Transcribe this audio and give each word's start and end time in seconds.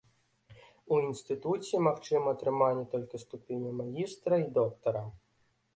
У 0.95 0.97
інстытуце 1.07 1.81
магчыма 1.89 2.27
атрыманне 2.37 2.85
толькі 2.95 3.23
ступеняў 3.27 3.79
магістра 3.85 4.33
і 4.47 4.51
доктара. 4.59 5.07